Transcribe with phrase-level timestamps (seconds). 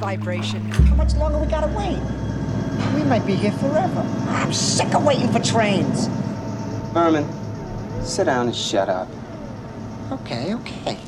[0.00, 0.62] vibration.
[0.70, 1.98] How much longer we gotta wait?
[2.94, 4.00] We might be here forever.
[4.28, 6.08] I'm sick of waiting for trains.
[6.94, 7.28] Berman,
[8.02, 9.08] sit down and shut up.
[10.10, 10.98] Okay, okay.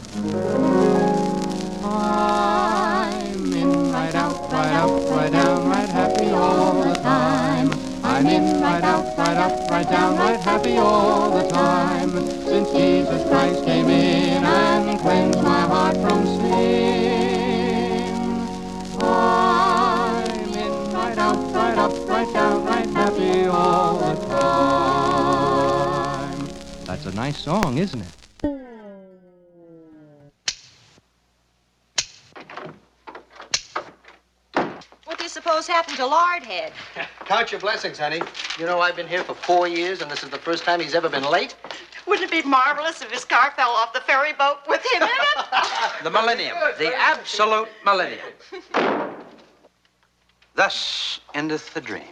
[1.85, 7.73] I'm in right out, right out, right down, right happy all the time.
[8.05, 12.11] I'm in right out, right up, right down, right happy all the time.
[12.45, 16.92] Since Jesus Christ came in and cleansed my heart from sin.
[27.13, 28.09] A nice song, isn't it?
[35.05, 36.73] What do you suppose happened to Lardhead?
[37.27, 38.23] Count your blessings, honey.
[38.59, 40.95] You know, I've been here for four years, and this is the first time he's
[40.95, 41.55] ever been late.
[42.07, 45.09] Wouldn't it be marvelous if his car fell off the ferry boat with him in
[45.09, 45.47] it?
[46.03, 48.27] The millennium, the absolute millennium.
[50.55, 52.03] Thus endeth the dream.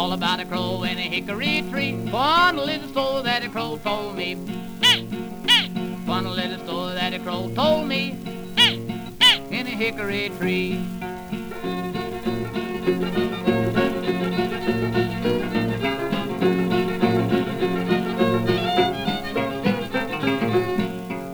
[0.00, 1.94] All about a crow in a hickory tree.
[2.10, 4.34] Fun little story that a crow told me.
[6.06, 8.16] Fun little story that a crow told me.
[8.56, 10.78] In a hickory tree.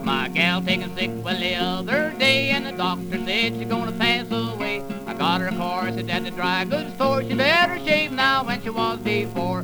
[0.02, 4.28] My gal taken sick well the other day, and the doctor said she's gonna pass
[4.32, 4.82] away.
[5.06, 6.95] I got her a corset at the dry goods
[7.36, 9.62] Better shave now than she was before.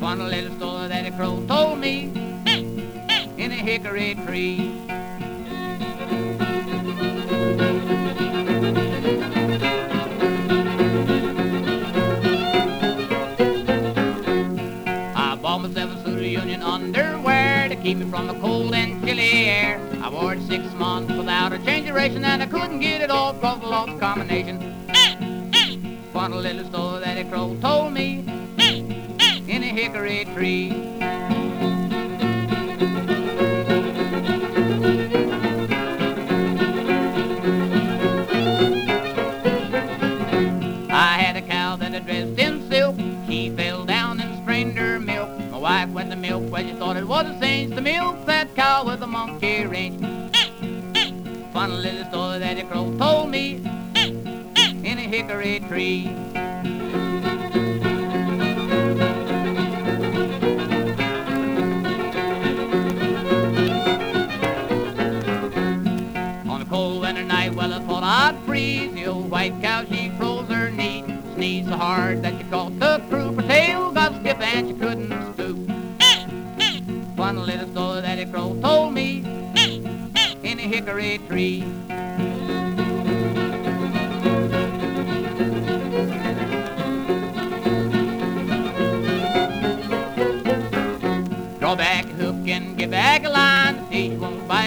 [0.00, 2.10] Funny little story that a crow told me
[3.36, 4.74] in a hickory tree.
[15.14, 19.04] I bought myself a suit of union underwear to keep me from the cold and
[19.06, 19.80] chilly air.
[20.02, 23.10] I wore it six months without a change of ration, and I couldn't get it
[23.12, 24.77] off cause I lost the
[26.28, 26.42] combination.
[26.42, 30.72] Funny little story that a crow told me hmm, in a hickory tree.
[40.90, 42.96] I had a cow that I dressed in silk.
[43.26, 45.28] She fell down and strained her milk.
[45.50, 48.54] My wife went to milk where she thought it was a cinch to milk that
[48.54, 50.00] cow with a monkey wrench.
[50.00, 53.77] Hmm, hmm, Funny little story that a crow told me in
[55.28, 56.08] hickory tree.
[66.48, 68.94] On a cold winter night, well, I thought I'd freeze.
[68.94, 71.04] The old white cow, she froze her knee.
[71.34, 73.36] Sneezed so hard that she caught the croup.
[73.36, 75.58] Her tail got stiff and she couldn't stoop.
[77.16, 79.18] Funny little story that a crow told me
[80.42, 81.64] in a hickory tree.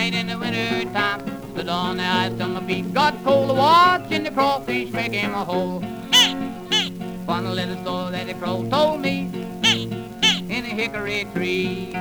[0.09, 1.21] In the winter time.
[1.53, 3.55] Stood on the ice till my feet got cold.
[3.55, 5.81] Watching the crawfish make him a hole.
[7.27, 9.29] Funny little story that the crow told me
[9.63, 11.93] in a hickory tree.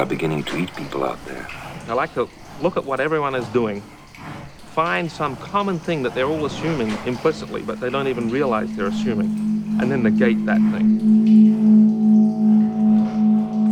[0.00, 1.46] Are beginning to eat people out there.
[1.86, 2.26] I like to
[2.62, 3.82] look at what everyone is doing,
[4.72, 8.86] find some common thing that they're all assuming implicitly, but they don't even realize they're
[8.86, 9.28] assuming,
[9.78, 11.00] and then negate that thing.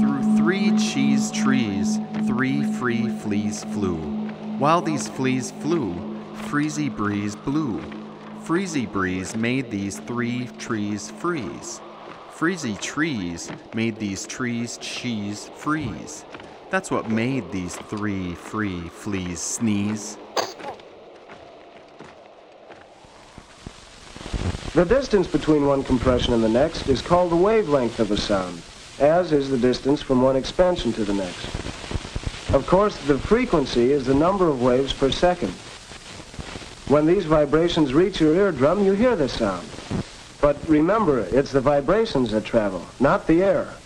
[0.02, 3.96] Through three cheese trees, three free fleas flew.
[4.58, 5.94] While these fleas flew,
[6.34, 7.80] Freezy Breeze blew.
[8.44, 11.80] Freezy Breeze made these three trees freeze.
[12.38, 16.24] Freezy trees made these trees cheese freeze.
[16.70, 20.16] That's what made these three free fleas sneeze.
[24.72, 28.62] The distance between one compression and the next is called the wavelength of a sound,
[29.00, 31.44] as is the distance from one expansion to the next.
[32.54, 35.50] Of course, the frequency is the number of waves per second.
[36.86, 39.66] When these vibrations reach your eardrum, you hear the sound.
[40.40, 43.76] But remember, it's the vibrations that travel, not the air.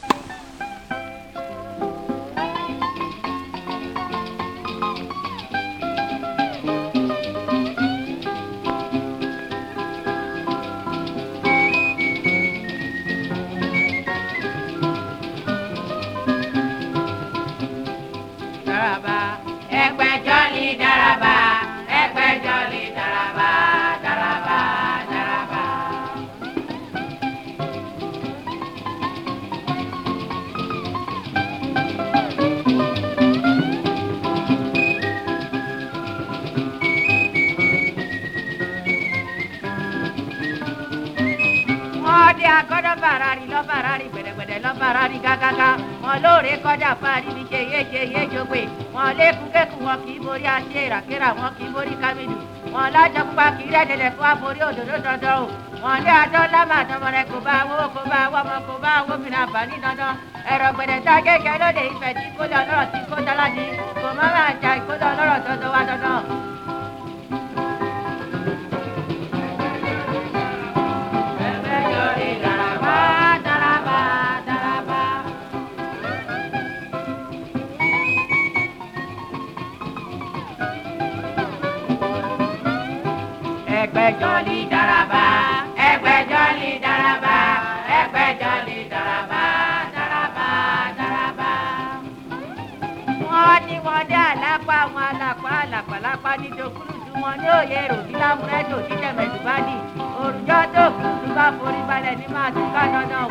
[96.40, 99.74] Ní dòkúrúsù wọn ní òye ròbí lámúrẹ́dò tí tẹ̀mẹ̀tù bá dì
[100.22, 103.28] òrùjọ́ tó kúrúsù bá forí balẹ̀ ní máa tún ká dandan o.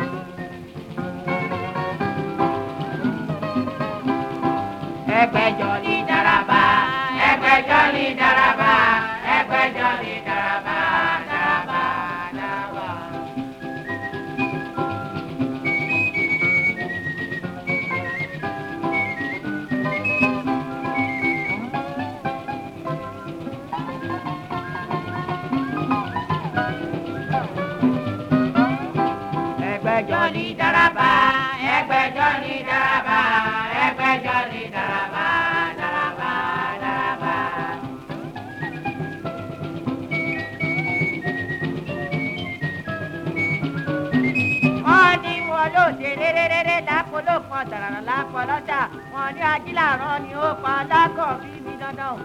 [5.20, 5.94] ẹgbẹjọ ní
[49.78, 52.16] làárọ̀ ni ó padà kọ̀ bí mi dandan o.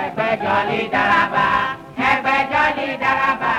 [0.00, 1.46] ẹgbẹ́jọ lè daraba
[2.10, 3.52] ẹgbẹ́jọ lè daraba.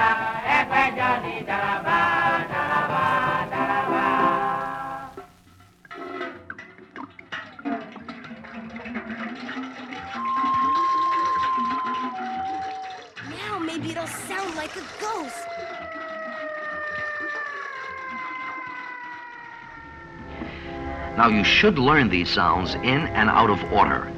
[21.17, 24.11] Now, you should learn these sounds in and out of order.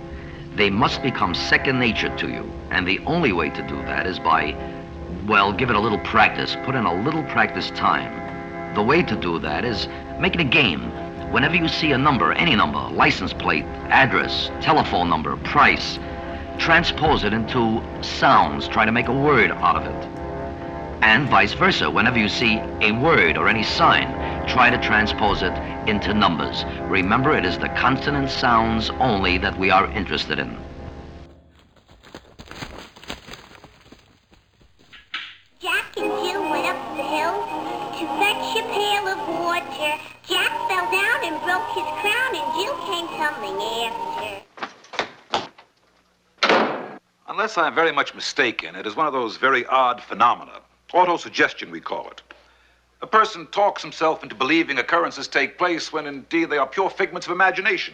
[0.56, 2.52] They must become second nature to you.
[2.72, 4.56] And the only way to do that is by,
[5.28, 6.58] well, give it a little practice.
[6.66, 8.74] Put in a little practice time.
[8.74, 9.88] The way to do that is
[10.20, 10.92] make it a game.
[11.32, 16.00] Whenever you see a number, any number, license plate, address, telephone number, price,
[16.58, 18.68] transpose it into sounds.
[18.68, 20.08] Try to make a word out of it.
[21.04, 21.92] And vice versa.
[21.92, 24.08] Whenever you see a word or any sign,
[24.48, 25.54] try to transpose it
[25.88, 26.66] into numbers.
[26.84, 30.58] Remember, it is the consonant sounds only that we are interested in.
[35.62, 37.42] Jack and Jill went up the hill
[37.98, 39.98] to fetch a pail of water.
[40.28, 44.44] Jack fell down and broke his crown, and Jill came tumbling after.
[47.30, 50.60] Unless I'm very much mistaken, it is one of those very odd phenomena.
[50.94, 52.22] Autosuggestion, we call it.
[53.00, 57.28] A person talks himself into believing occurrences take place when indeed they are pure figments
[57.28, 57.94] of imagination.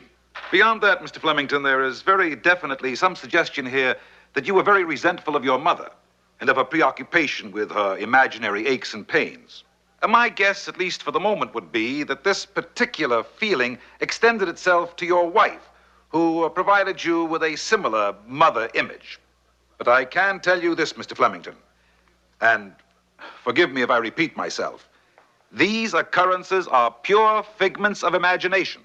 [0.49, 1.19] Beyond that, Mr.
[1.19, 3.97] Flemington, there is very definitely some suggestion here
[4.33, 5.91] that you were very resentful of your mother
[6.39, 9.65] and of her preoccupation with her imaginary aches and pains.
[10.01, 14.47] And my guess, at least for the moment, would be that this particular feeling extended
[14.47, 15.69] itself to your wife,
[16.09, 19.19] who provided you with a similar mother image.
[19.77, 21.15] But I can tell you this, Mr.
[21.15, 21.55] Flemington,
[22.39, 22.73] and
[23.43, 24.87] forgive me if I repeat myself.
[25.55, 28.81] These occurrences are pure figments of imagination.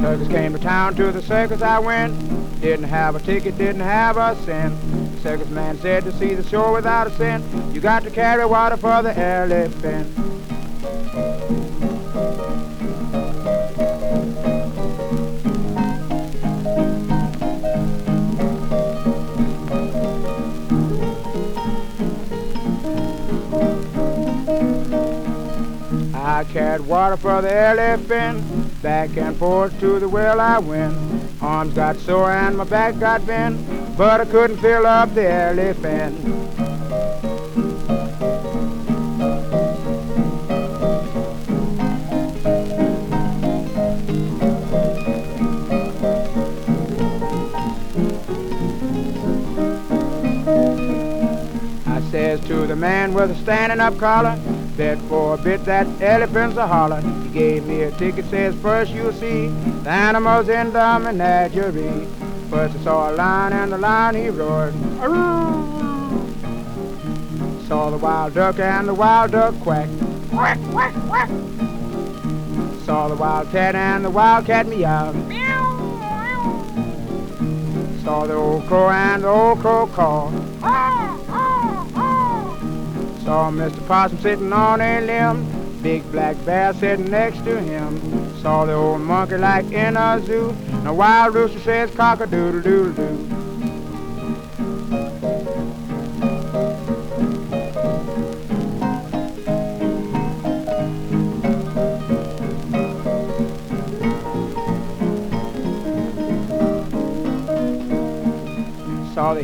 [0.00, 2.60] Circus came to town, to the circus I went.
[2.60, 4.74] Didn't have a ticket, didn't have a cent.
[5.22, 8.76] Circus man said to see the show without a cent, you got to carry water
[8.76, 10.35] for the elephant.
[26.86, 30.96] Water for the elephant, back and forth to the well I went.
[31.42, 33.58] Arms got sore and my back got bent,
[33.98, 36.16] but I couldn't fill up the elephant.
[51.86, 54.38] I says to the man with a standing up collar,
[54.78, 57.00] A bit that elephant's a holler.
[57.00, 62.06] He gave me a ticket, says first you'll see the animals in the menagerie.
[62.50, 64.74] First I saw a lion and the lion he roared.
[65.00, 65.64] Arroo!
[67.66, 69.88] Saw the wild duck and the wild duck quack.
[70.28, 71.30] Quack, quack, quack.
[72.84, 75.12] Saw the wild cat and the wild cat meow.
[78.04, 80.32] Saw the old crow and the old crow call.
[83.26, 83.84] Saw Mr.
[83.88, 87.98] Possum sitting on a limb, big black bear sitting next to him.
[88.40, 93.25] Saw the old monkey like in a zoo, and a wild rooster says cock-a-doodle-doodle-doo.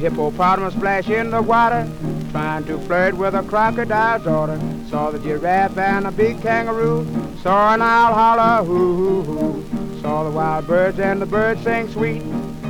[0.03, 1.89] Hippopotamus splash in the water,
[2.33, 4.59] trying to flirt with a crocodile's daughter.
[4.91, 7.07] Saw the giraffe and a big kangaroo.
[7.41, 10.01] Saw an owl holler, hoo hoo hoo.
[10.01, 12.23] Saw the wild birds and the birds sing sweet.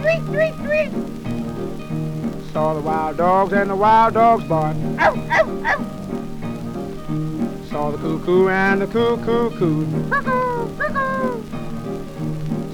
[0.03, 0.93] Tweet, tweet.
[2.53, 4.77] Saw the wild dogs and the wild dogs bark.
[4.99, 5.81] Ow, ow, ow.
[7.71, 9.87] Saw the cuckoo and the cuckoo.
[10.11, 11.43] Cuckoo, cuckoo.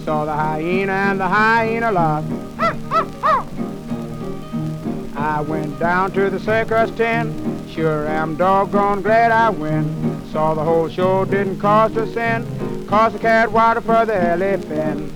[0.04, 2.24] Saw the hyena and the hyena laugh.
[5.18, 7.34] I went down to the circus tent.
[7.68, 9.88] Sure am doggone glad I went.
[10.30, 12.46] Saw the whole show didn't cost a cent.
[12.86, 15.12] Cost a cat water for the elephant.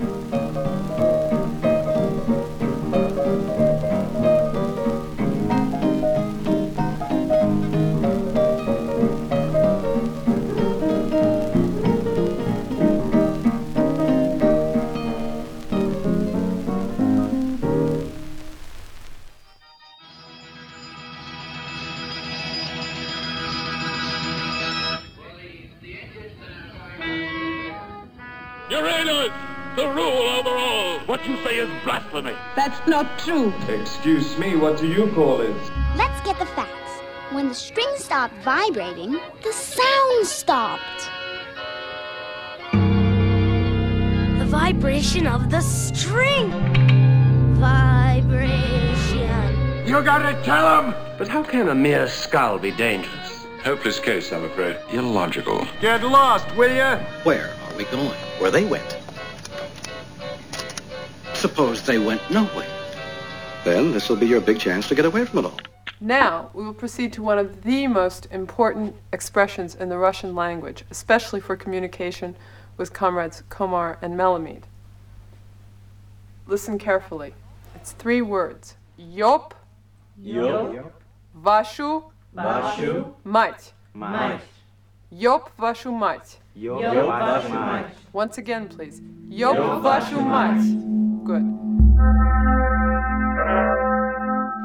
[32.13, 32.37] Blasphemy.
[32.55, 33.53] That's not true.
[33.67, 35.55] Excuse me, what do you call it?
[35.95, 36.69] Let's get the facts.
[37.31, 41.09] When the string stopped vibrating, the sound stopped.
[44.39, 46.51] The vibration of the string.
[47.55, 48.27] Vibration.
[49.87, 50.93] You gotta tell him.
[51.17, 53.45] But how can a mere skull be dangerous?
[53.63, 54.77] Hopeless case, I'm afraid.
[54.91, 55.65] Illogical.
[55.79, 56.99] Get lost, will ya?
[57.23, 58.09] Where are we going?
[58.39, 59.02] Where they went?
[61.43, 62.65] Suppose they went nowhere.
[63.65, 65.59] Then this will be your big chance to get away from it all.
[65.99, 70.85] Now, we will proceed to one of the most important expressions in the Russian language,
[70.89, 72.37] especially for communication
[72.77, 74.63] with comrades Komar and Melamid.
[76.47, 77.33] Listen carefully.
[77.75, 78.77] It's three words.
[78.95, 79.53] Yop.
[80.23, 80.93] Yop.
[81.35, 82.05] Вашу.
[82.33, 83.15] Вашу.
[83.25, 83.73] Мать.
[83.93, 84.39] Мать.
[85.11, 86.37] Yop вашу мать.
[86.55, 87.93] Yop вашу мать.
[88.13, 89.01] Once again, please.
[89.29, 90.92] Yop вашу мать.
[91.25, 91.43] Good.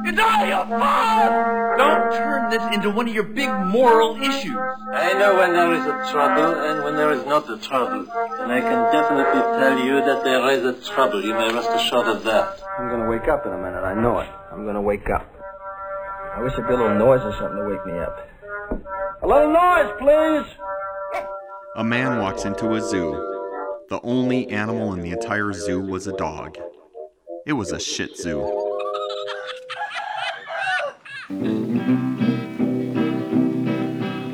[0.05, 1.75] Deny your father!
[1.79, 4.57] Don't turn this into one of your big moral issues.
[4.93, 8.11] I know when there is a trouble and when there is not a trouble.
[8.41, 11.23] And I can definitely tell you that there is a trouble.
[11.25, 12.61] You may rest assured of that.
[12.79, 13.85] I'm gonna wake up in a minute.
[13.85, 14.29] I know it.
[14.51, 15.27] I'm gonna wake up.
[16.35, 18.19] I wish there'd be a little noise or something to wake me up.
[19.23, 20.57] A little noise, please!
[21.77, 23.38] A man walks into a zoo.
[23.89, 26.59] The only animal in the entire zoo was a dog.
[27.47, 28.43] It was a shit zoo.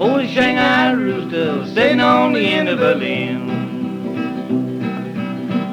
[0.01, 3.47] Old Shanghai rooster sitting on the end of a limb.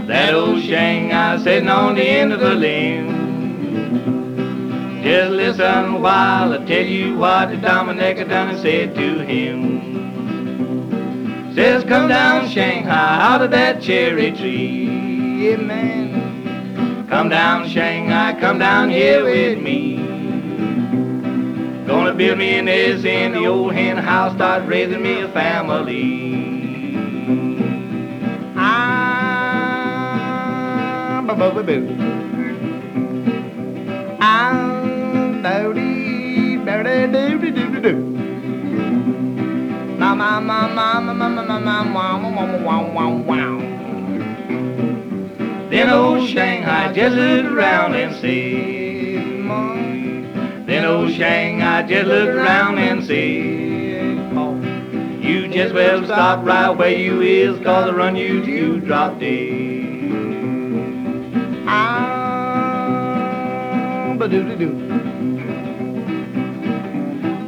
[0.05, 3.09] That old Shanghai sitting on the end of a limb.
[5.01, 10.00] Just listen while I tell you what the Dominica done and said to him.
[11.53, 15.57] Says, come down Shanghai out of that cherry tree.
[15.57, 17.07] Man.
[17.09, 19.97] Come down Shanghai, come down here with me.
[21.85, 26.31] Gonna build me an nest in the old hen house, start raising me a family.
[28.55, 29.51] Ah,
[31.27, 31.97] ba ba ba boo.
[34.21, 34.81] Ah,
[35.43, 38.10] do dee, do dee do dee do dee
[45.71, 48.81] Then old Shanghai just looked around and said.
[50.67, 53.15] Then old Shanghai just looked around and said,
[55.23, 60.03] You just well stop right where you is, cause I run you you drop dead.
[61.67, 62.93] Ah,
[64.17, 64.75] ba doo doo doo.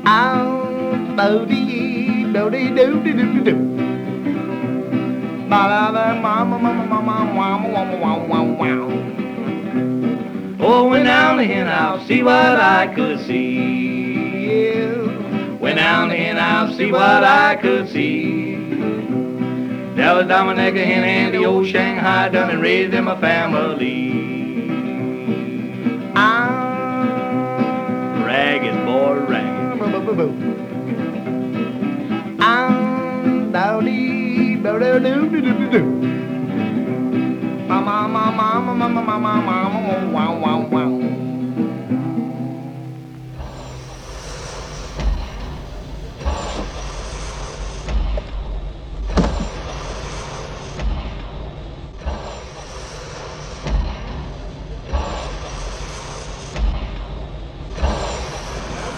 [0.06, 1.83] Ah, bo dee,
[2.34, 3.14] do do dee do dee
[3.44, 3.56] do.
[5.50, 8.54] Ba la la ma ma ma ma ma ma ma ma ma ma.
[10.60, 14.48] Oh, went down the hen house, see what I could see.
[14.48, 15.58] Yeah.
[15.60, 18.56] Went down the hen house, see what I could see.
[19.96, 24.12] There was Dominic hen and the old Shanghai done and raised them a family.
[26.16, 30.53] I'm ragged boy, ragged.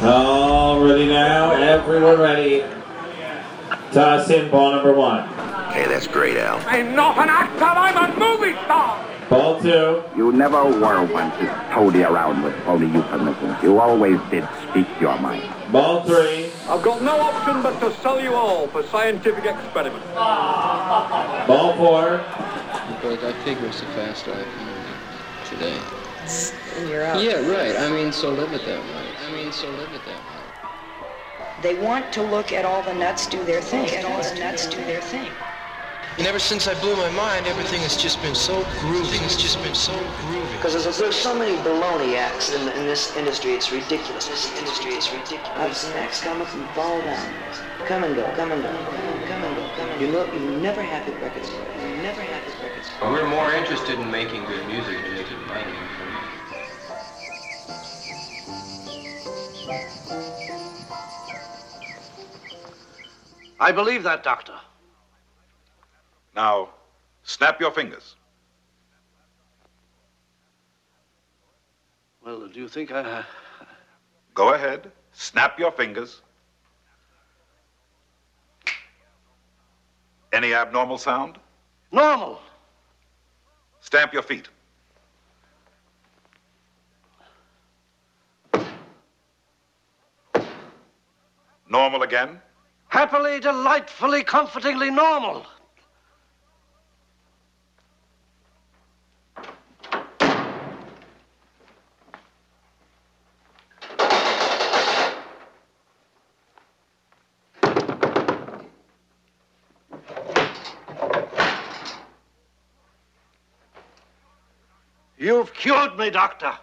[0.02, 1.52] All ready now.
[1.52, 2.64] Everyone ready.
[3.92, 5.45] Toss in ball number one.
[5.76, 6.64] Hey, that's great, Al.
[6.68, 9.06] I'm not an actor, I'm a movie star!
[9.30, 10.04] Ball two.
[10.16, 13.62] You never were one to toady around with phony euphemisms.
[13.62, 15.44] You always did speak your mind.
[15.74, 16.50] Ball three.
[16.70, 20.06] I've got no option but to sell you all for scientific experiment.
[20.16, 22.24] Ball four.
[23.02, 25.78] But I figure so fast I can today.
[26.78, 27.22] And you're out.
[27.22, 27.76] Yeah, right.
[27.76, 29.14] I mean, so live it that way.
[29.28, 31.44] I mean, so live it that way.
[31.62, 33.90] They want to look at all the nuts do their thing.
[33.90, 35.34] At all the nuts do their thing.
[36.18, 39.22] And ever since I blew my mind, everything has just been so groovy.
[39.26, 40.56] It's just been so groovy.
[40.56, 44.30] Because there's, there's so many baloney acts in, in this industry, it's ridiculous.
[44.30, 45.52] This industry is ridiculous.
[45.56, 47.34] I've seen acts come up and fall down.
[47.86, 48.70] Come and go, come and go,
[49.28, 50.06] come and go, come and go.
[50.06, 51.50] You know, you never have hit records.
[51.52, 52.90] You never have hit records.
[53.02, 55.74] We're more interested in making good music than making money.
[63.60, 64.54] I believe that, Doctor.
[66.36, 66.70] Now,
[67.24, 68.16] snap your fingers.
[72.24, 73.00] Well, do you think I...
[73.00, 73.24] Uh,
[74.34, 74.92] Go ahead.
[75.14, 76.22] Snap your fingers.
[80.34, 81.38] Any abnormal sound?
[81.92, 82.42] Normal.
[83.80, 84.50] Stamp your feet.
[91.70, 92.42] Normal again.
[92.90, 95.46] Happily, delightfully, comfortingly normal.
[115.26, 116.56] You've cured me, Doctor.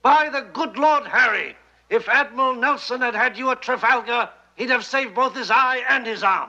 [0.00, 1.54] By the good Lord Harry,
[1.90, 6.06] if Admiral Nelson had had you at Trafalgar, he'd have saved both his eye and
[6.06, 6.48] his arm.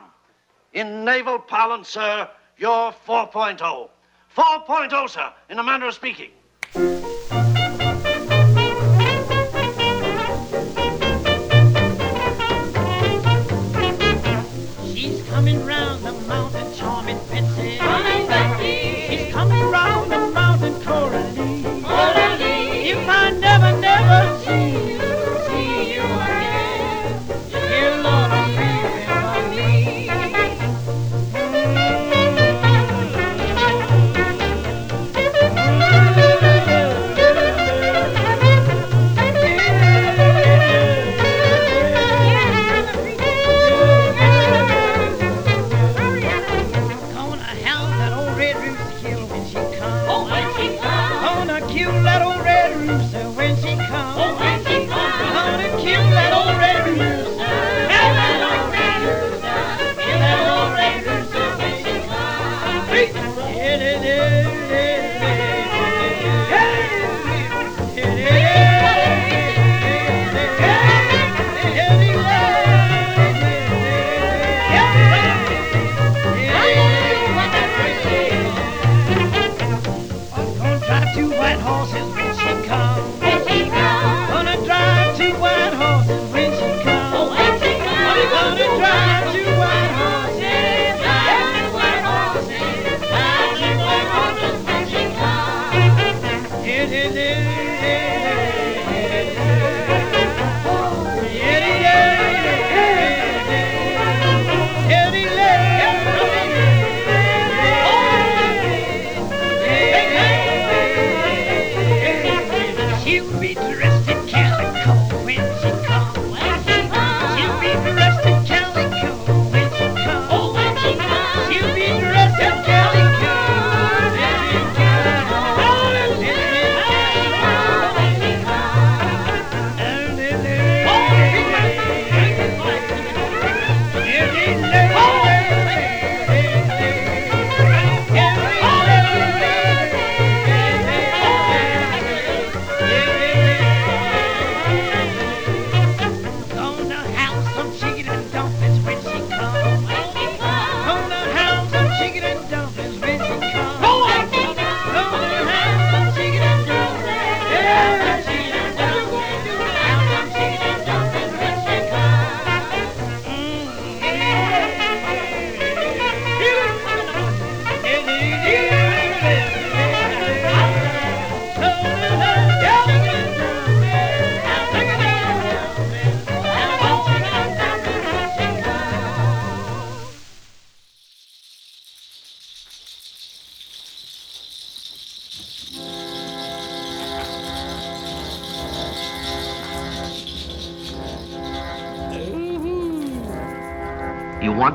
[0.71, 3.89] In naval parlance, sir, you're 4.0.
[4.34, 6.32] 4.0, sir, in a manner of speaking.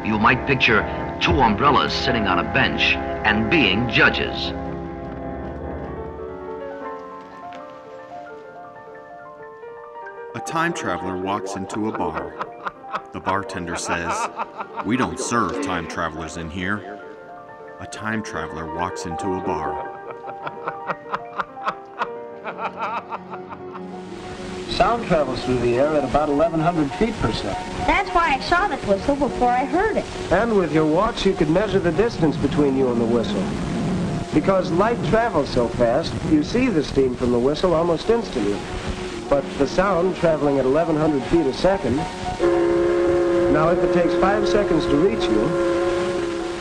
[0.09, 0.81] You might picture
[1.21, 2.95] two umbrellas sitting on a bench
[3.27, 4.47] and being judges.
[10.33, 12.33] A time traveler walks into a bar.
[13.13, 14.11] The bartender says,
[14.83, 16.99] We don't serve time travelers in here.
[17.79, 19.85] A time traveler walks into a bar.
[24.69, 27.77] Sound travels through the air at about 1,100 feet per second.
[27.85, 30.05] That's why I saw that whistle before I heard it.
[30.31, 33.43] And with your watch, you could measure the distance between you and the whistle.
[34.33, 38.57] Because light travels so fast, you see the steam from the whistle almost instantly.
[39.29, 41.97] But the sound traveling at 1,100 feet a second,
[43.53, 45.69] now if it takes five seconds to reach you,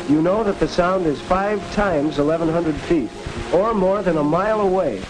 [0.09, 3.11] you know that the sound is five times 1,100 feet,
[3.53, 5.03] or more than a mile away.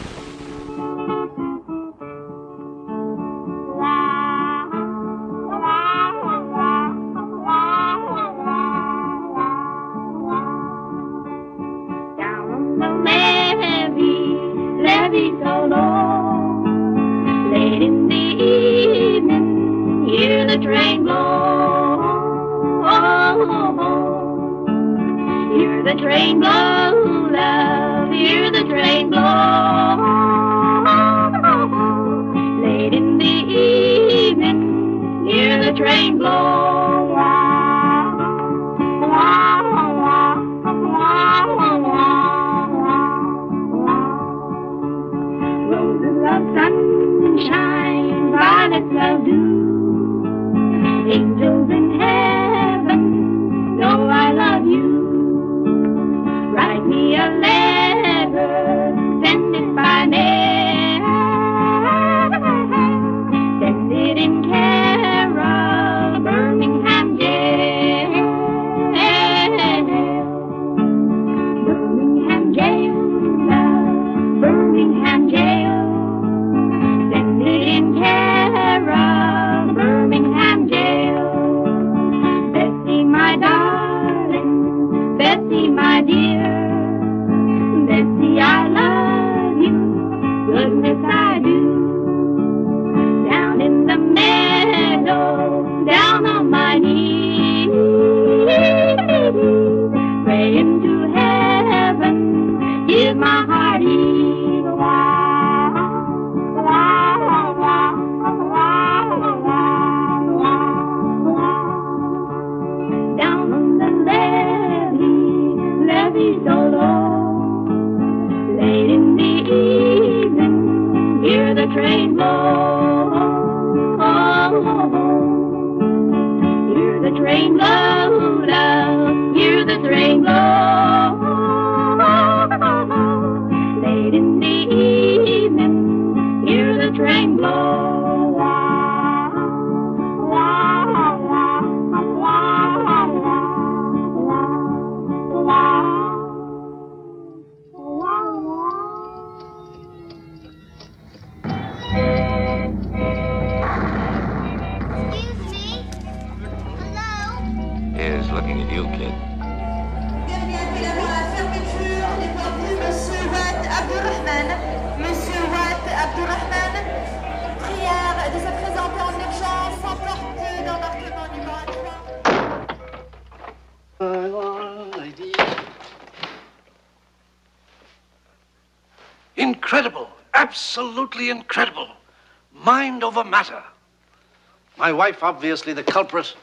[184.89, 186.35] My wife, obviously the culprit.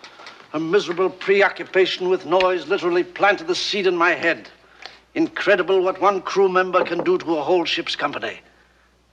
[0.53, 4.47] A miserable preoccupation with noise literally planted the seed in my head.
[5.15, 8.39] Incredible what one crew member can do to a whole ship's company.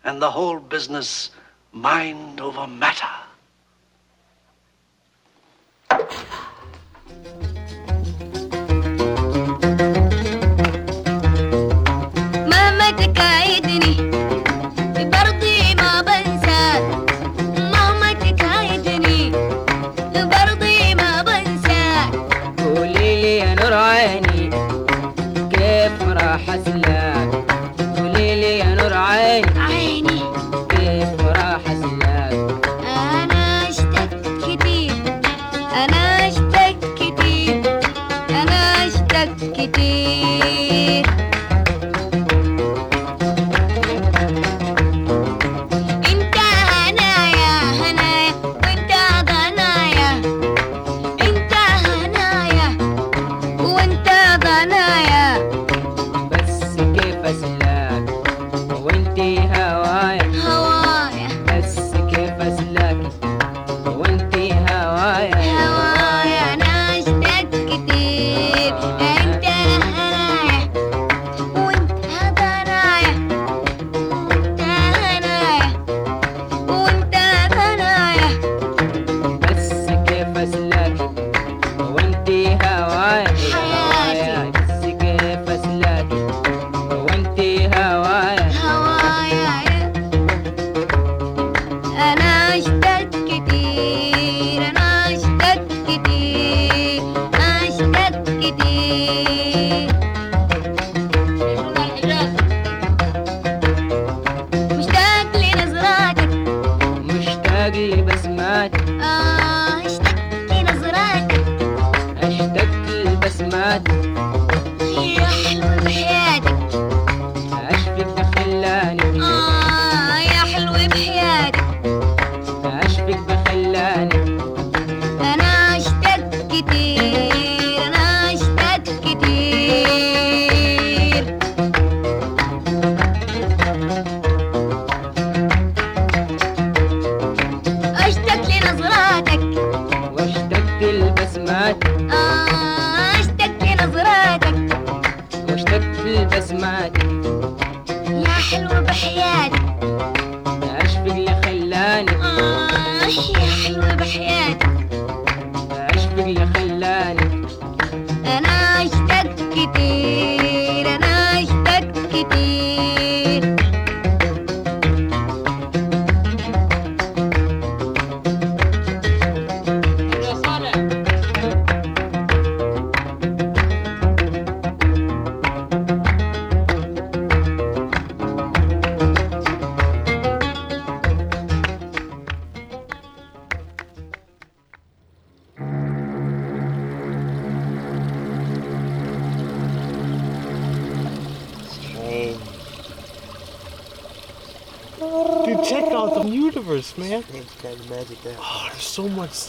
[0.05, 1.31] And the whole business,
[1.73, 3.09] mind over matter.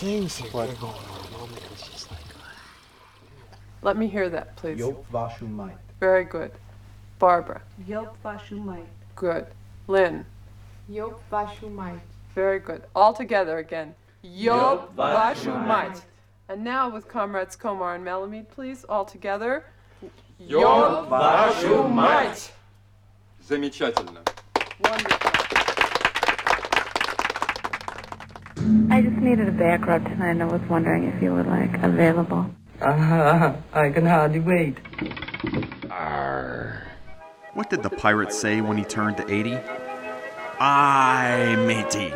[0.04, 0.96] things going on.
[1.78, 2.20] Just like.
[3.82, 4.80] Let me hear that, please.
[4.80, 5.06] Yop.
[6.00, 6.52] Very good.
[7.20, 7.62] Barbara.
[7.88, 8.18] Yop.
[9.16, 9.48] Good.
[9.88, 10.26] Lynn.
[10.90, 11.22] Yop.
[12.36, 12.84] Very good.
[12.96, 13.96] All together again.
[14.24, 14.94] Yop.
[16.50, 19.64] And now with comrades Komar and Melamid, please, all together.
[20.38, 21.10] Yop.
[23.42, 24.22] Замечательно.
[24.80, 25.33] Wonderful.
[28.90, 30.40] I just needed a back rub tonight.
[30.42, 32.50] I was wondering if you were like available.
[32.82, 34.78] Uh, I can hardly wait.
[35.90, 36.88] Arr.
[37.54, 39.58] What did the pirate say when he turned to 80?
[40.60, 42.14] I'm 80.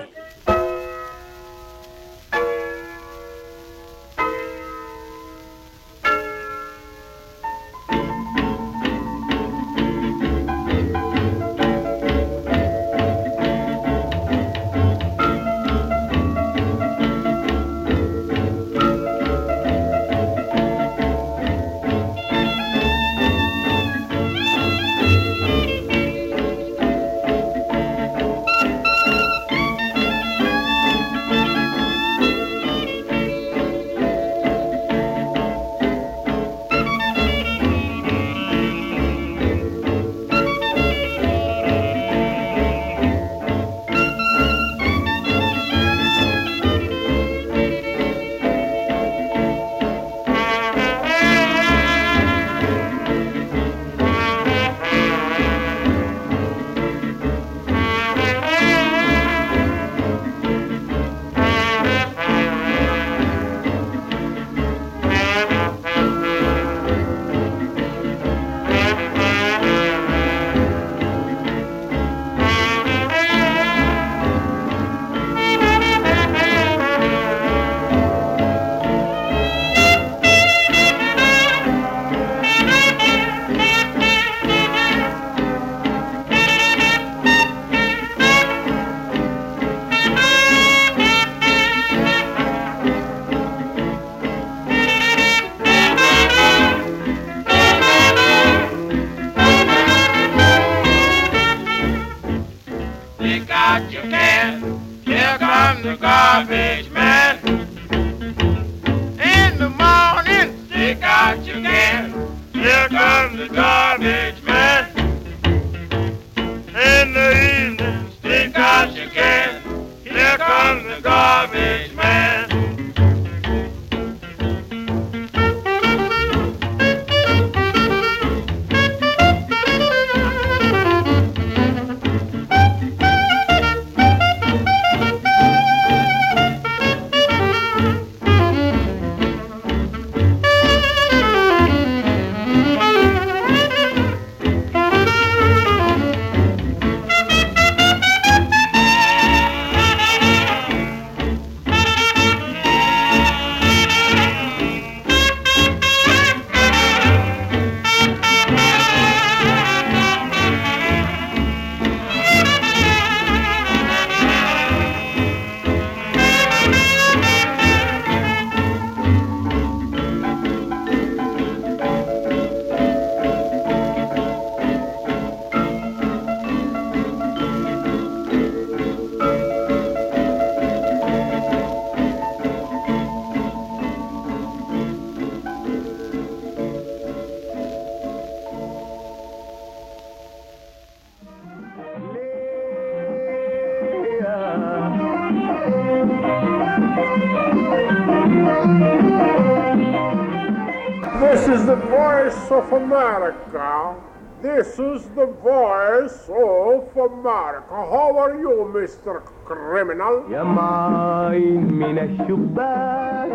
[204.77, 207.71] This is the voice of America.
[207.71, 209.23] How are you, Mr.
[209.47, 210.25] Criminal?
[210.31, 213.33] يا ماي من الشباك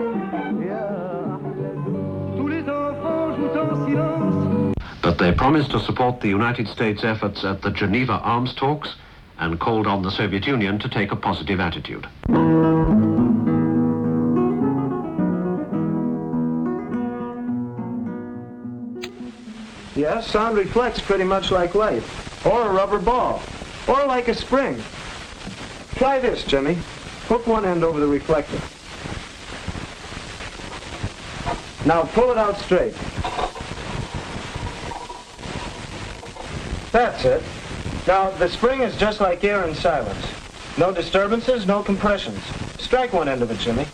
[5.01, 8.95] But they promised to support the United States efforts at the Geneva arms talks
[9.39, 12.05] and called on the Soviet Union to take a positive attitude.
[19.94, 22.02] Yes, sound reflects pretty much like light,
[22.46, 23.42] or a rubber ball,
[23.86, 24.82] or like a spring.
[25.96, 26.78] Try this, Jimmy.
[27.28, 28.60] Hook one end over the reflector.
[31.86, 32.94] Now pull it out straight.
[36.90, 37.42] That's it.
[38.06, 40.26] Now, the spring is just like air in silence.
[40.78, 42.42] No disturbances, no compressions.
[42.78, 43.86] Strike one end of it, Jimmy.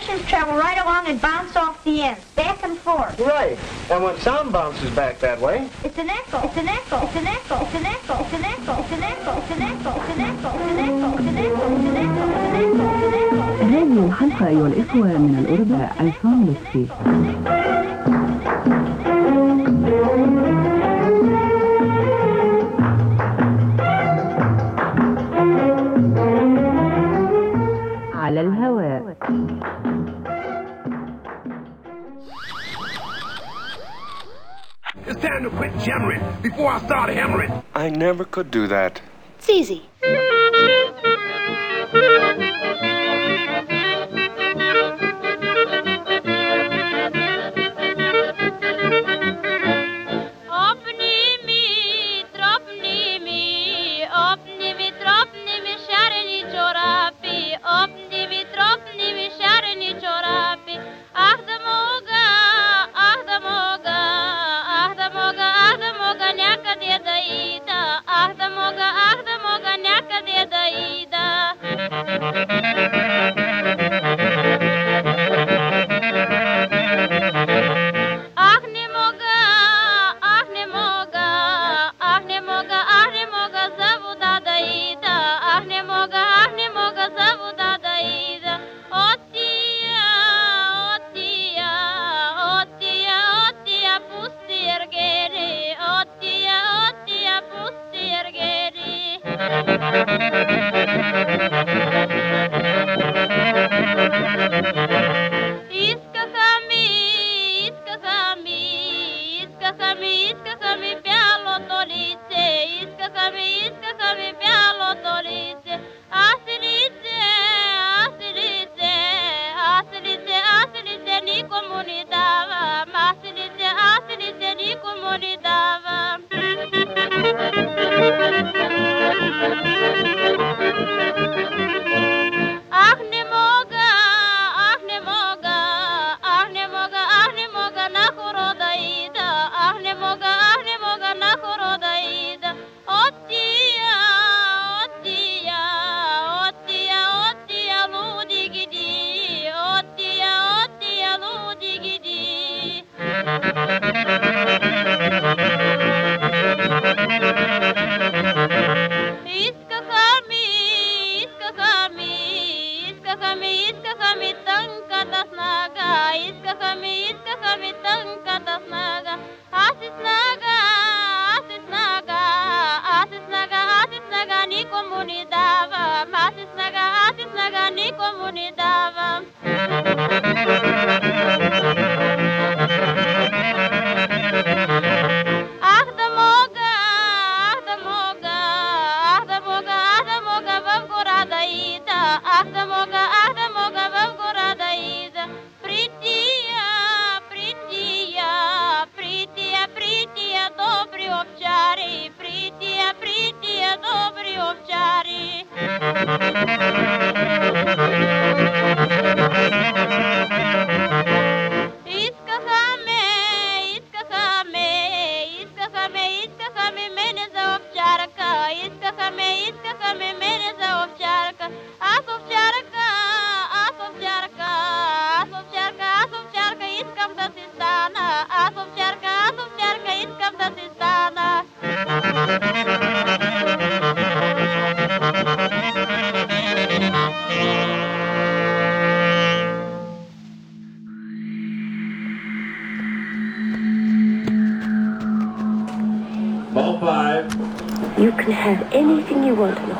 [0.00, 3.18] compressions travel right along and bounce off the ends, back and forth.
[3.20, 3.58] Right.
[3.90, 6.46] And when sound bounces back that way, It's an echo.
[6.46, 7.02] It's an echo.
[7.02, 7.60] It's an echo.
[7.60, 8.20] It's an echo.
[8.20, 8.80] It's an echo.
[8.80, 8.92] It's an echo.
[8.92, 9.36] It's an echo.
[9.36, 10.00] It's an echo.
[10.00, 10.16] It's an echo.
[10.16, 10.46] It's an echo.
[10.46, 11.12] It's an echo.
[11.12, 11.74] It's an echo.
[11.74, 12.26] It's an echo.
[13.66, 17.79] هذه الحلقة أيها الإخوة من الأردن الفاميلي على
[35.61, 37.51] quit jammering before I start hammering.
[37.75, 38.99] I never could do that.
[39.37, 39.90] It's easy.
[99.91, 100.50] Thank you.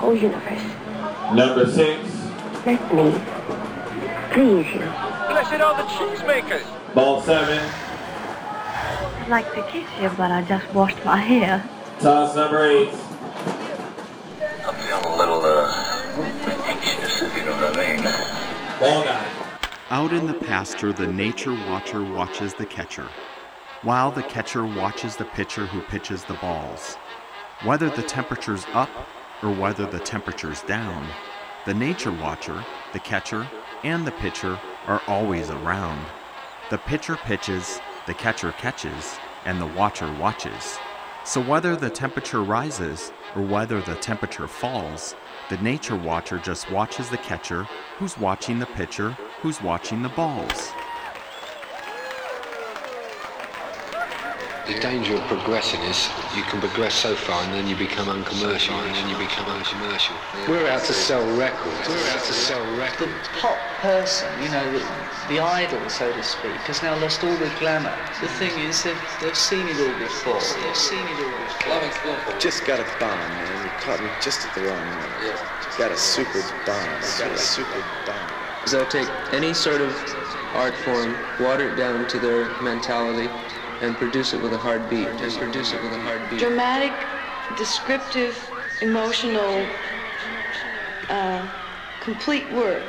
[0.02, 0.64] Whole universe.
[1.36, 2.10] Number six.
[2.66, 3.12] Let me
[4.34, 4.80] please you.
[5.30, 6.66] Blessed are the cheesemakers.
[6.96, 7.60] Ball seven.
[9.20, 11.64] I'd like to kiss you, but I just washed my hair.
[12.00, 12.90] Toss number eight.
[14.66, 15.72] I'm feeling a little, uh,
[16.66, 18.04] anxious, if you know what I mean.
[18.80, 19.28] Ball nine.
[19.92, 23.08] Out in the pasture, the nature watcher watches the catcher,
[23.84, 26.96] while the catcher watches the pitcher who pitches the balls.
[27.64, 28.90] Whether the temperature's up
[29.44, 31.08] or whether the temperature's down,
[31.66, 33.48] the nature watcher, the catcher,
[33.84, 36.06] and the pitcher are always around.
[36.70, 40.78] The pitcher pitches, the catcher catches, and the watcher watches.
[41.24, 45.16] So whether the temperature rises or whether the temperature falls,
[45.50, 47.68] the nature watcher just watches the catcher,
[47.98, 49.12] who's watching the pitcher,
[49.42, 50.72] who's watching the balls.
[54.68, 56.08] The danger of progressing is
[56.38, 60.16] you can progress so far and then you become uncommercial and then you become uncommercial.
[60.48, 61.90] We're out to sell records.
[61.90, 63.12] We're out to sell records.
[63.12, 64.86] The pop person, you know, the,
[65.30, 67.96] the idol, so to speak, has now lost all the glamour.
[68.22, 70.40] The thing is, they've, they've seen it all before.
[70.62, 72.40] They've seen it all before.
[72.40, 73.66] Just got a bomb, man.
[73.66, 75.42] You caught me just at the wrong moment.
[75.80, 77.02] Got a super bomb.
[77.18, 78.30] Got a super bomb.
[78.64, 79.90] is they'll take any sort of
[80.54, 83.28] art form, water it down to their mentality,
[83.82, 85.08] and produce it with a hard beat.
[85.18, 86.40] Just produce it with a hard beat.
[86.40, 86.94] Dramatic,
[87.58, 88.38] descriptive,
[88.82, 89.66] emotional,
[91.10, 91.48] uh,
[92.02, 92.82] complete work.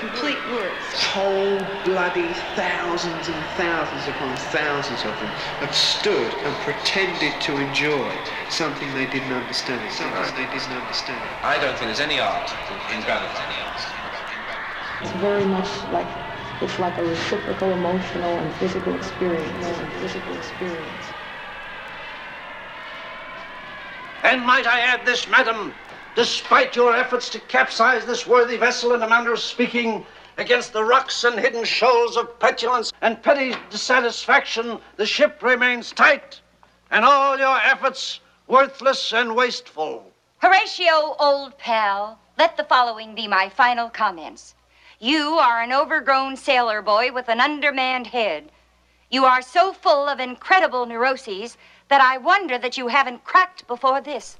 [0.00, 0.72] Complete work.
[1.12, 5.32] Whole bloody thousands and thousands upon thousands of them
[5.64, 8.12] have stood and pretended to enjoy
[8.50, 9.80] something they didn't understand.
[9.92, 11.20] Something they didn't understand.
[11.42, 12.50] I don't think there's any art
[12.92, 13.40] in gravity.
[15.02, 16.25] It's very much like
[16.60, 19.66] it's like a reciprocal emotional and physical experience.
[19.66, 21.12] And physical experience.
[24.22, 25.74] And might I add this, madam,
[26.14, 30.04] despite your efforts to capsize this worthy vessel in a manner of speaking,
[30.38, 36.40] against the rocks and hidden shoals of petulance and petty dissatisfaction, the ship remains tight,
[36.90, 40.10] and all your efforts worthless and wasteful.
[40.38, 44.54] Horatio, old pal, let the following be my final comments.
[44.98, 48.50] You are an overgrown sailor boy with an undermanned head.
[49.10, 54.00] You are so full of incredible neuroses that I wonder that you haven't cracked before
[54.00, 54.38] this.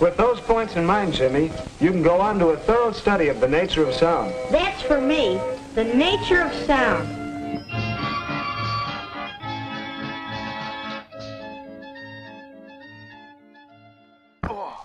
[0.00, 3.40] With those points in mind, Jimmy, you can go on to a thorough study of
[3.40, 4.32] the nature of sound.
[4.50, 5.38] That's for me,
[5.74, 7.18] the nature of sound.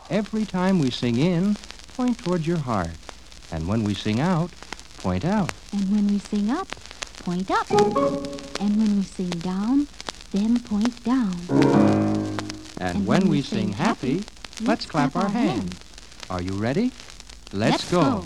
[0.10, 1.56] Every time we sing in,
[1.96, 2.92] point towards your heart.
[3.50, 4.52] And when we sing out,
[4.98, 5.54] point out.
[5.72, 6.68] And when we sing up,
[7.24, 7.72] point up.
[7.72, 9.88] And when we sing down,
[10.32, 11.36] then point down.
[11.50, 15.80] And, and when, when, we, sing, happy, happy, let's clap, clap our hands.
[16.30, 16.92] Are you ready?
[17.54, 18.02] Let's, let's go.
[18.02, 18.26] go.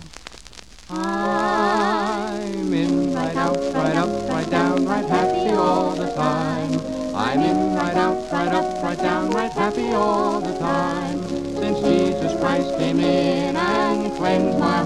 [0.92, 6.80] I'm in, right out, right up, right down, right happy all the time.
[7.16, 11.22] I'm in, right out, right up, right down, right happy all the time.
[11.28, 14.79] Since Jesus Christ came in and cleansed my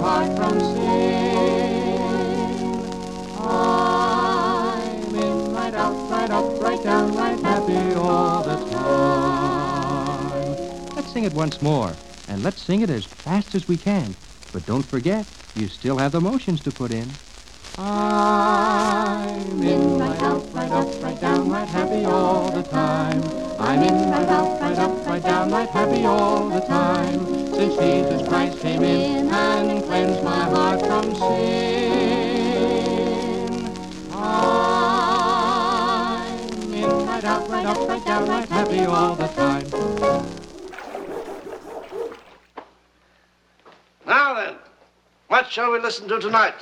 [11.14, 11.94] sing it once more,
[12.26, 14.16] and let's sing it as fast as we can.
[14.52, 17.08] But don't forget, you still have the motions to put in.
[17.78, 23.22] I'm in, right out, right up, right down, right happy all the time.
[23.60, 27.24] I'm in, right out, right up, right down, right happy all the time.
[27.54, 31.94] Since Jesus Christ came in and cleansed my heart from sin.
[34.12, 34.34] I'm
[36.74, 40.33] in, right out, right up, right down, right happy all the time.
[44.14, 44.54] Now then,
[45.26, 46.54] what shall we listen to tonight?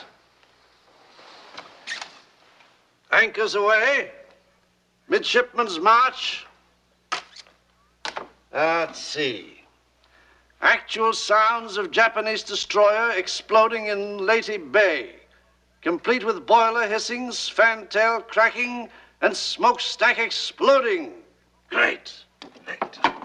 [3.12, 4.08] Anchors Aweigh,
[5.10, 6.46] Midshipman's March.
[8.54, 9.60] Let's see.
[10.62, 15.16] Actual sounds of Japanese destroyer exploding in Leyte Bay,
[15.82, 18.88] complete with boiler hissings, fantail cracking,
[19.20, 21.12] and smokestack exploding.
[21.68, 22.14] Great.
[22.64, 23.21] Great.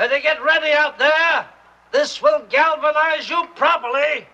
[0.00, 1.46] Better get ready out there.
[1.92, 4.26] This will galvanize you properly.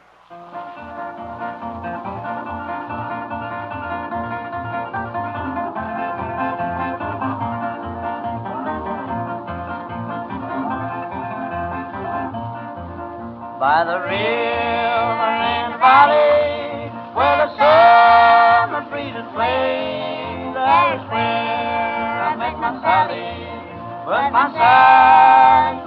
[13.58, 22.56] By the river and valley where the summer breezes play, there is where I make
[22.56, 25.45] my Sally, but my Sally's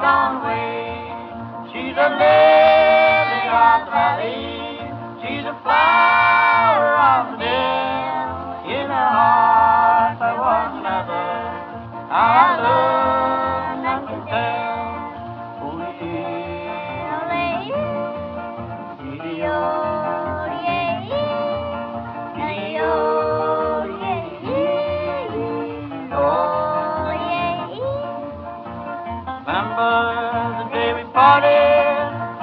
[0.09, 1.69] gone away.
[1.69, 4.49] She's a lily of the valley.
[5.21, 8.73] She's a flower of the dell.
[8.73, 11.29] In her heart there was another.
[12.09, 14.68] I love none can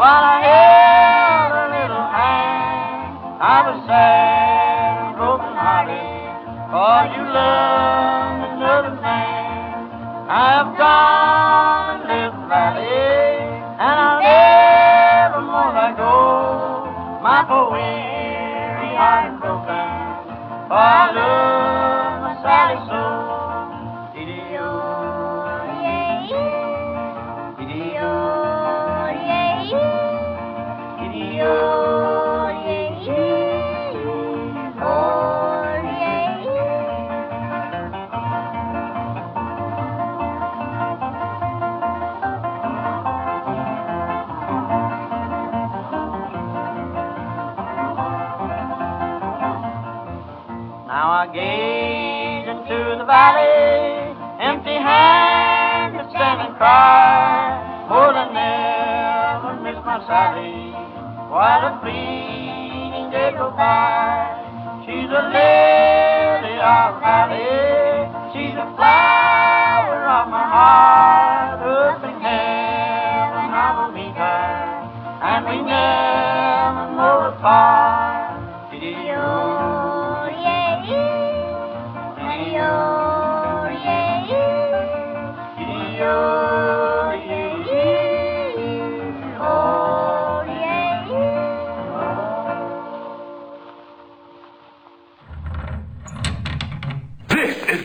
[0.07, 3.11] while I held her little hand.
[3.43, 6.31] I was sad and broken hearted,
[6.71, 9.91] for oh, you loved another man.
[10.31, 13.03] I have gone and lived the valley,
[13.83, 16.15] and I'll never more let go.
[17.27, 19.91] My poor weary heart is broken,
[20.71, 20.87] for
[66.67, 67.06] lily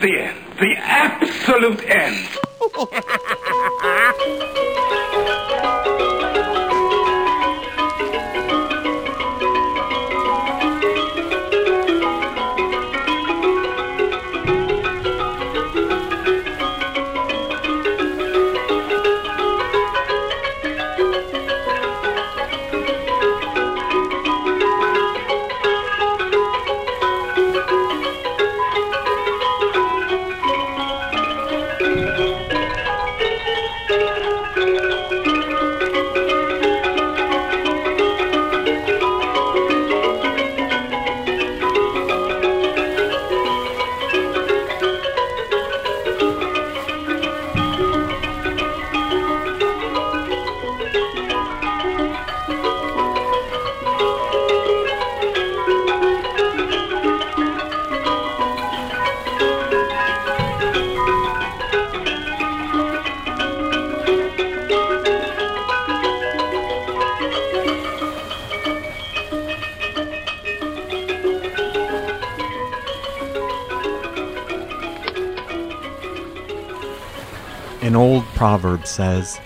[0.02, 0.38] the end.
[0.60, 2.28] The absolute end.
[78.42, 79.40] proverb says,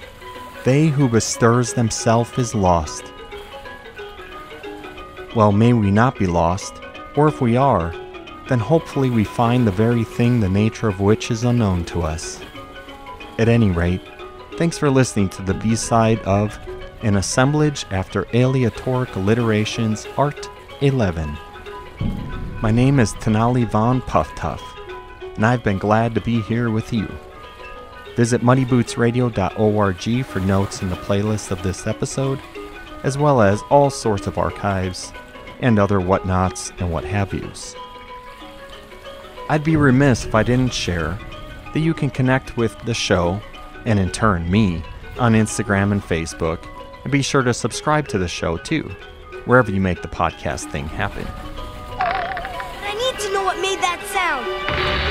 [0.63, 3.11] They who bestirs themselves is lost.
[5.35, 6.75] Well, may we not be lost,
[7.17, 7.93] or if we are,
[8.47, 12.39] then hopefully we find the very thing the nature of which is unknown to us.
[13.37, 13.99] At any rate,
[14.57, 16.57] thanks for listening to the B side of
[17.01, 21.37] An Assemblage After Aleatoric Alliterations Art 11.
[22.61, 24.61] My name is Tenali Von Pufftuff,
[25.35, 27.09] and I've been glad to be here with you.
[28.15, 32.39] Visit muddybootsradio.org for notes and the playlist of this episode,
[33.03, 35.11] as well as all sorts of archives
[35.59, 37.75] and other whatnots and what have yous.
[39.49, 41.19] I'd be remiss if I didn't share
[41.73, 43.41] that you can connect with the show,
[43.85, 44.81] and in turn me,
[45.19, 46.65] on Instagram and Facebook,
[47.03, 48.89] and be sure to subscribe to the show too,
[49.45, 51.27] wherever you make the podcast thing happen.
[51.99, 55.04] I need to know what made that sound.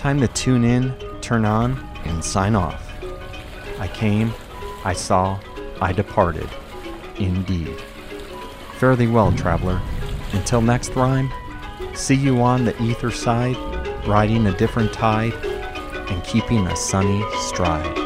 [0.00, 2.90] Time to tune in, turn on, and sign off.
[3.78, 4.32] I came,
[4.82, 5.38] I saw,
[5.78, 6.48] I departed.
[7.18, 7.78] Indeed.
[8.78, 9.78] Fare thee well, traveler.
[10.32, 11.30] Until next rhyme,
[11.92, 13.58] see you on the ether side,
[14.08, 17.99] riding a different tide, and keeping a sunny stride.